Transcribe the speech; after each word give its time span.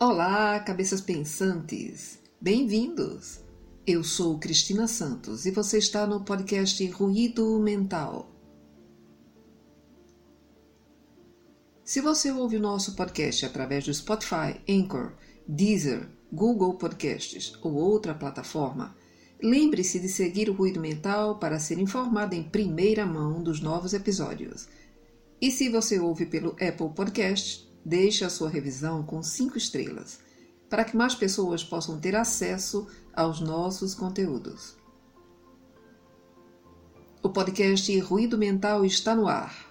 Olá, 0.00 0.60
cabeças 0.60 1.00
pensantes! 1.00 2.20
Bem-vindos! 2.40 3.40
Eu 3.84 4.04
sou 4.04 4.38
Cristina 4.38 4.86
Santos 4.86 5.44
e 5.44 5.50
você 5.50 5.78
está 5.78 6.06
no 6.06 6.24
podcast 6.24 6.86
Ruído 6.86 7.58
Mental. 7.58 8.30
Se 11.82 12.00
você 12.00 12.30
ouve 12.30 12.58
o 12.58 12.60
nosso 12.60 12.94
podcast 12.94 13.44
através 13.44 13.86
do 13.86 13.92
Spotify, 13.92 14.60
Anchor, 14.68 15.14
Deezer, 15.48 16.08
Google 16.32 16.74
Podcasts 16.74 17.54
ou 17.60 17.74
outra 17.74 18.14
plataforma, 18.14 18.96
lembre-se 19.42 19.98
de 19.98 20.08
seguir 20.08 20.48
o 20.48 20.54
Ruído 20.54 20.78
Mental 20.78 21.40
para 21.40 21.58
ser 21.58 21.76
informado 21.80 22.36
em 22.36 22.44
primeira 22.44 23.04
mão 23.04 23.42
dos 23.42 23.60
novos 23.60 23.92
episódios. 23.92 24.68
E 25.40 25.50
se 25.50 25.68
você 25.68 25.98
ouve 25.98 26.24
pelo 26.24 26.50
Apple 26.50 26.90
Podcast, 26.94 27.67
deixe 27.88 28.22
a 28.22 28.28
sua 28.28 28.50
revisão 28.50 29.02
com 29.02 29.22
cinco 29.22 29.56
estrelas, 29.56 30.20
para 30.68 30.84
que 30.84 30.94
mais 30.94 31.14
pessoas 31.14 31.64
possam 31.64 31.98
ter 31.98 32.14
acesso 32.14 32.86
aos 33.14 33.40
nossos 33.40 33.94
conteúdos. 33.94 34.76
O 37.22 37.30
podcast 37.30 37.98
Ruído 38.00 38.36
Mental 38.36 38.84
está 38.84 39.14
no 39.14 39.26
ar. 39.26 39.66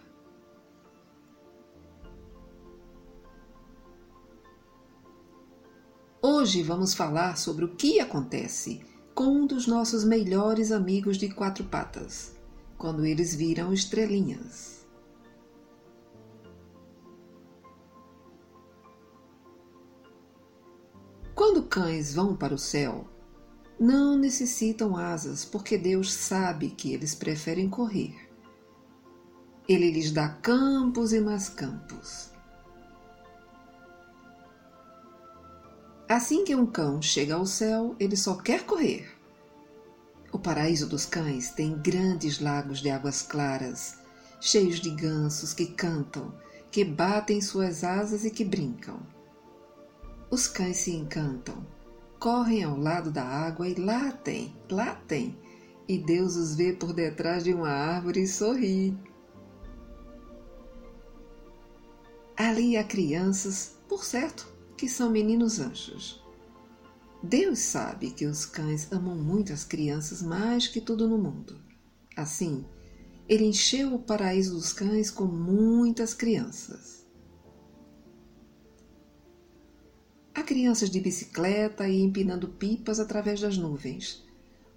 Hoje 6.19 6.63
vamos 6.63 6.95
falar 6.95 7.37
sobre 7.37 7.65
o 7.65 7.75
que 7.75 7.99
acontece 7.99 8.81
com 9.13 9.25
um 9.25 9.45
dos 9.45 9.67
nossos 9.67 10.03
melhores 10.03 10.71
amigos 10.71 11.17
de 11.17 11.29
quatro 11.29 11.63
patas, 11.65 12.35
quando 12.77 13.05
eles 13.05 13.35
viram 13.35 13.71
estrelinhas. 13.71 14.76
Cães 21.77 22.15
vão 22.15 22.35
para 22.35 22.55
o 22.55 22.57
céu, 22.57 23.07
não 23.79 24.17
necessitam 24.17 24.97
asas, 24.97 25.45
porque 25.45 25.77
Deus 25.77 26.11
sabe 26.11 26.71
que 26.71 26.91
eles 26.91 27.13
preferem 27.13 27.69
correr. 27.69 28.15
Ele 29.69 29.91
lhes 29.91 30.11
dá 30.11 30.27
campos 30.27 31.13
e 31.13 31.21
mais 31.21 31.49
campos. 31.49 32.31
Assim 36.09 36.43
que 36.43 36.55
um 36.55 36.65
cão 36.65 36.99
chega 36.99 37.35
ao 37.35 37.45
céu, 37.45 37.95
ele 37.99 38.17
só 38.17 38.33
quer 38.33 38.65
correr. 38.65 39.15
O 40.31 40.39
paraíso 40.39 40.89
dos 40.89 41.05
cães 41.05 41.51
tem 41.51 41.77
grandes 41.77 42.39
lagos 42.39 42.79
de 42.79 42.89
águas 42.89 43.21
claras, 43.21 43.99
cheios 44.41 44.79
de 44.79 44.89
gansos 44.89 45.53
que 45.53 45.67
cantam, 45.67 46.33
que 46.71 46.83
batem 46.83 47.39
suas 47.39 47.83
asas 47.83 48.25
e 48.25 48.31
que 48.31 48.43
brincam. 48.43 48.99
Os 50.29 50.45
cães 50.45 50.77
se 50.77 50.91
encantam, 50.91 51.65
correm 52.19 52.63
ao 52.63 52.77
lado 52.77 53.09
da 53.09 53.23
água 53.23 53.67
e 53.67 53.75
latem, 53.75 54.53
latem, 54.69 55.37
e 55.87 55.97
Deus 55.97 56.35
os 56.35 56.53
vê 56.53 56.73
por 56.73 56.91
detrás 56.91 57.45
de 57.45 57.53
uma 57.53 57.69
árvore 57.69 58.23
e 58.23 58.27
sorri. 58.27 58.97
Ali 62.35 62.75
há 62.75 62.83
crianças, 62.83 63.77
por 63.87 64.03
certo, 64.03 64.47
que 64.75 64.89
são 64.89 65.09
meninos 65.09 65.59
anjos. 65.59 66.21
Deus 67.23 67.59
sabe 67.59 68.11
que 68.11 68.25
os 68.25 68.45
cães 68.45 68.91
amam 68.91 69.15
muito 69.15 69.53
as 69.53 69.63
crianças 69.63 70.21
mais 70.21 70.67
que 70.67 70.81
tudo 70.81 71.07
no 71.07 71.17
mundo. 71.17 71.57
Assim, 72.15 72.65
ele 73.29 73.45
encheu 73.45 73.95
o 73.95 73.99
paraíso 73.99 74.53
dos 74.53 74.73
cães 74.73 75.09
com 75.09 75.25
muitas 75.25 76.13
crianças. 76.13 77.06
Há 80.37 80.43
crianças 80.43 80.91
de 80.91 80.99
bicicleta 80.99 81.89
e 81.89 81.99
empinando 81.99 82.47
pipas 82.47 82.99
através 82.99 83.41
das 83.41 83.57
nuvens, 83.57 84.23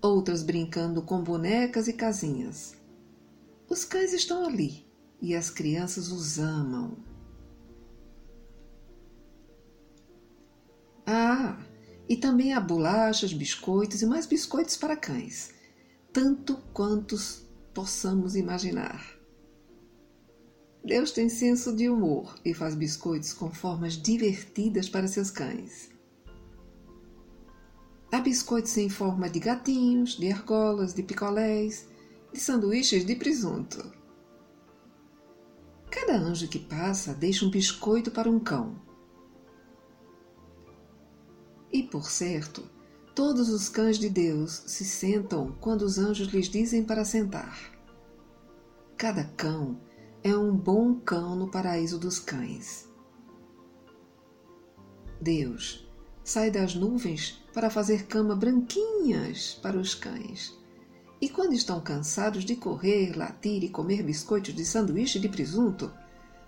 outras 0.01 0.43
brincando 0.43 1.03
com 1.03 1.23
bonecas 1.23 1.87
e 1.87 1.93
casinhas. 1.93 2.75
Os 3.69 3.85
cães 3.85 4.15
estão 4.15 4.47
ali 4.47 4.87
e 5.21 5.35
as 5.35 5.51
crianças 5.51 6.11
os 6.11 6.39
amam. 6.39 6.97
Ah, 11.07 11.63
e 12.09 12.17
também 12.17 12.55
há 12.55 12.61
bolachas, 12.61 13.35
biscoitos 13.35 14.01
e 14.01 14.07
mais 14.07 14.25
biscoitos 14.25 14.79
para 14.79 14.97
cães, 14.97 15.53
tanto 16.11 16.57
quantos 16.73 17.47
possamos 17.75 18.35
imaginar. 18.35 19.20
Deus 20.85 21.11
tem 21.11 21.29
senso 21.29 21.77
de 21.77 21.89
humor 21.89 22.35
e 22.45 22.55
faz 22.55 22.75
biscoitos 22.75 23.33
com 23.33 23.51
formas 23.51 23.95
divertidas 23.95 24.89
para 24.89 25.07
seus 25.07 25.31
cães. 25.31 25.91
Há 28.11 28.21
biscoitos 28.21 28.77
em 28.79 28.89
forma 28.89 29.29
de 29.29 29.39
gatinhos, 29.39 30.17
de 30.17 30.33
argolas, 30.33 30.95
de 30.95 31.03
picolés, 31.03 31.87
de 32.33 32.41
sanduíches 32.41 33.05
de 33.05 33.15
presunto. 33.15 33.93
Cada 35.91 36.17
anjo 36.17 36.49
que 36.49 36.59
passa 36.59 37.13
deixa 37.13 37.45
um 37.45 37.51
biscoito 37.51 38.11
para 38.11 38.31
um 38.31 38.41
cão. 38.41 38.81
E 41.73 41.83
por 41.83 42.11
certo, 42.11 42.69
todos 43.15 43.49
os 43.51 43.69
cães 43.69 43.99
de 43.99 44.09
Deus 44.09 44.63
se 44.67 44.85
sentam 44.85 45.57
quando 45.61 45.83
os 45.83 45.99
anjos 45.99 46.29
lhes 46.29 46.49
dizem 46.49 46.83
para 46.83 47.05
sentar. 47.05 47.71
Cada 48.97 49.25
cão 49.37 49.79
é 50.23 50.37
um 50.37 50.55
bom 50.55 50.95
cão 50.97 51.35
no 51.35 51.51
paraíso 51.51 51.99
dos 51.99 52.19
cães. 52.19 52.89
Deus 55.21 55.89
sai 56.23 56.51
das 56.51 56.75
nuvens 56.75 57.43
para 57.55 57.71
fazer 57.71 58.07
cama 58.07 58.37
branquinhas 58.37 59.59
para 59.63 59.79
os 59.79 59.95
cães. 59.95 60.57
E 61.21 61.29
quando 61.29 61.55
estão 61.55 61.81
cansados 61.81 62.45
de 62.45 62.57
correr, 62.57 63.17
latir 63.17 63.63
e 63.65 63.69
comer 63.69 64.03
biscoitos 64.03 64.55
de 64.55 64.65
sanduíche 64.65 65.19
de 65.19 65.29
presunto, 65.29 65.93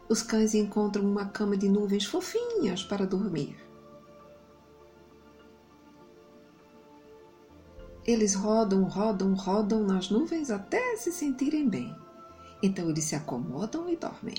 os 0.09 0.23
cães 0.23 0.55
encontram 0.55 1.05
uma 1.05 1.27
cama 1.27 1.57
de 1.57 1.69
nuvens 1.69 2.05
fofinhas 2.05 2.83
para 2.83 3.07
dormir. 3.07 3.57
Eles 8.05 8.35
rodam, 8.35 8.83
rodam, 8.85 9.33
rodam 9.35 9.85
nas 9.85 10.11
nuvens 10.11 10.51
até 10.51 10.97
se 10.97 11.13
sentirem 11.13 11.69
bem. 11.69 11.95
Então 12.63 12.89
eles 12.89 13.05
se 13.05 13.17
acomodam 13.17 13.89
e 13.89 13.97
dormem. 13.97 14.37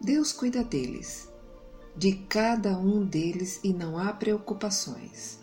Deus 0.00 0.32
cuida 0.32 0.64
deles, 0.64 1.30
de 1.96 2.12
cada 2.12 2.76
um 2.76 3.04
deles, 3.04 3.60
e 3.62 3.72
não 3.72 3.98
há 3.98 4.12
preocupações. 4.12 5.38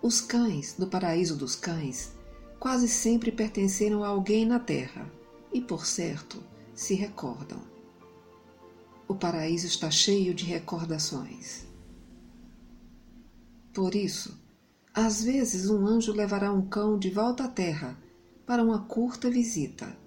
Os 0.00 0.20
cães, 0.20 0.76
no 0.78 0.86
paraíso 0.86 1.36
dos 1.36 1.56
cães, 1.56 2.12
quase 2.60 2.88
sempre 2.88 3.32
pertenceram 3.32 4.04
a 4.04 4.08
alguém 4.08 4.44
na 4.44 4.58
terra 4.58 5.10
e, 5.52 5.60
por 5.60 5.86
certo, 5.86 6.42
se 6.74 6.94
recordam. 6.94 7.60
O 9.08 9.14
paraíso 9.14 9.66
está 9.66 9.90
cheio 9.90 10.34
de 10.34 10.44
recordações. 10.44 11.66
Por 13.72 13.94
isso, 13.94 14.38
às 14.94 15.24
vezes, 15.24 15.68
um 15.68 15.84
anjo 15.84 16.12
levará 16.12 16.52
um 16.52 16.64
cão 16.68 16.96
de 16.96 17.10
volta 17.10 17.44
à 17.44 17.48
terra 17.48 17.98
para 18.46 18.62
uma 18.62 18.84
curta 18.84 19.28
visita 19.28 19.98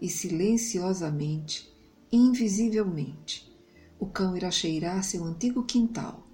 e 0.00 0.08
silenciosamente, 0.08 1.68
invisivelmente, 2.12 3.52
o 3.98 4.06
cão 4.06 4.36
irá 4.36 4.48
cheirar 4.48 5.02
seu 5.02 5.24
antigo 5.24 5.64
quintal, 5.64 6.24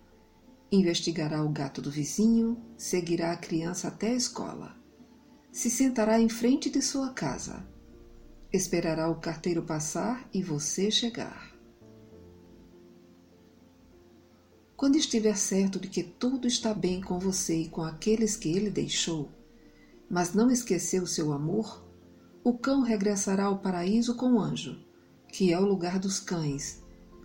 investigará 0.70 1.43
o 1.43 1.48
gato 1.48 1.81
do 1.81 1.91
vizinho, 1.91 2.62
seguirá 2.76 3.32
a 3.32 3.38
criança 3.38 3.88
até 3.88 4.09
a 4.09 4.16
escola, 4.16 4.76
se 5.50 5.70
sentará 5.70 6.20
em 6.20 6.28
frente 6.28 6.69
de 6.69 6.82
sua 6.82 7.08
casa, 7.11 7.67
esperará 8.52 9.08
o 9.08 9.14
carteiro 9.14 9.62
passar 9.62 10.29
e 10.31 10.43
você 10.43 10.90
chegar. 10.90 11.54
Quando 14.84 14.96
estiver 14.96 15.34
certo 15.34 15.81
de 15.81 15.88
que 15.88 16.02
tudo 16.02 16.46
está 16.46 16.75
bem 16.75 17.00
com 17.00 17.19
você 17.19 17.62
e 17.62 17.69
com 17.70 17.82
aqueles 17.82 18.36
que 18.36 18.50
ele 18.50 18.69
deixou, 18.69 19.31
mas 20.10 20.34
não 20.34 20.50
esqueceu 20.50 21.06
seu 21.06 21.32
amor, 21.32 21.82
o 22.44 22.52
cão 22.52 22.82
regressará 22.82 23.44
ao 23.44 23.60
paraíso 23.60 24.14
com 24.14 24.34
o 24.34 24.38
anjo, 24.38 24.78
que 25.26 25.50
é 25.50 25.58
o 25.58 25.64
lugar 25.64 25.98
dos 25.98 26.20
cães, 26.20 26.82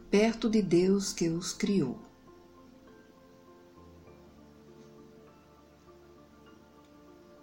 perto 0.10 0.50
de 0.50 0.62
Deus 0.62 1.12
que 1.12 1.28
os 1.28 1.52
criou. 1.52 2.00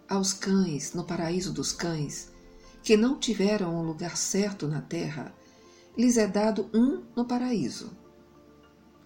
Aos 0.09 0.33
cães, 0.33 0.95
no 0.95 1.05
paraíso 1.05 1.53
dos 1.53 1.73
cães, 1.73 2.33
que 2.83 2.97
não 2.97 3.19
tiveram 3.19 3.77
um 3.77 3.83
lugar 3.83 4.17
certo 4.17 4.67
na 4.67 4.81
terra, 4.81 5.35
lhes 5.95 6.17
é 6.17 6.27
dado 6.27 6.71
um 6.73 7.05
no 7.15 7.27
paraíso 7.27 8.06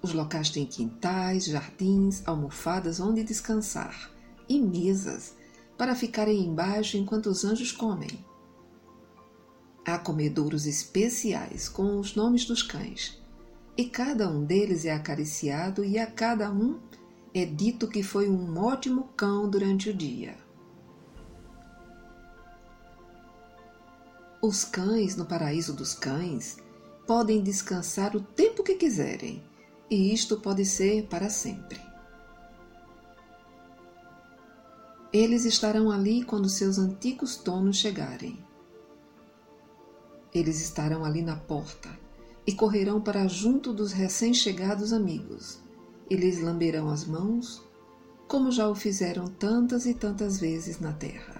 os 0.02 0.12
locais 0.12 0.50
têm 0.50 0.66
quintais, 0.66 1.44
jardins, 1.44 2.22
almofadas 2.26 3.00
onde 3.00 3.22
descansar 3.22 4.10
e 4.48 4.60
mesas 4.60 5.34
para 5.76 5.94
ficarem 5.94 6.44
embaixo 6.44 6.96
enquanto 6.96 7.26
os 7.26 7.44
anjos 7.44 7.72
comem. 7.72 8.24
Há 9.84 9.98
comedouros 9.98 10.66
especiais 10.66 11.68
com 11.68 11.98
os 11.98 12.14
nomes 12.14 12.44
dos 12.44 12.62
cães, 12.62 13.20
e 13.76 13.86
cada 13.86 14.28
um 14.28 14.44
deles 14.44 14.84
é 14.84 14.92
acariciado 14.92 15.84
e 15.84 15.98
a 15.98 16.06
cada 16.06 16.50
um 16.50 16.78
é 17.32 17.44
dito 17.44 17.88
que 17.88 18.02
foi 18.02 18.28
um 18.28 18.58
ótimo 18.58 19.04
cão 19.16 19.48
durante 19.48 19.88
o 19.90 19.94
dia. 19.94 20.36
Os 24.42 24.64
cães 24.64 25.16
no 25.16 25.26
paraíso 25.26 25.74
dos 25.74 25.94
cães 25.94 26.56
podem 27.06 27.42
descansar 27.42 28.16
o 28.16 28.20
tempo 28.20 28.62
que 28.62 28.74
quiserem, 28.74 29.42
e 29.90 30.14
isto 30.14 30.36
pode 30.36 30.64
ser 30.64 31.06
para 31.06 31.28
sempre. 31.28 31.80
Eles 35.12 35.44
estarão 35.44 35.90
ali 35.90 36.22
quando 36.22 36.48
seus 36.48 36.78
antigos 36.78 37.36
donos 37.36 37.76
chegarem. 37.76 38.38
Eles 40.32 40.60
estarão 40.60 41.04
ali 41.04 41.20
na 41.20 41.34
porta 41.34 41.90
e 42.46 42.52
correrão 42.52 43.00
para 43.00 43.26
junto 43.26 43.72
dos 43.72 43.90
recém-chegados 43.90 44.92
amigos 44.92 45.58
e 46.08 46.14
lhes 46.14 46.40
lamberão 46.40 46.88
as 46.88 47.04
mãos, 47.04 47.60
como 48.28 48.52
já 48.52 48.68
o 48.68 48.74
fizeram 48.74 49.26
tantas 49.26 49.84
e 49.86 49.94
tantas 49.94 50.38
vezes 50.38 50.78
na 50.78 50.92
terra. 50.92 51.39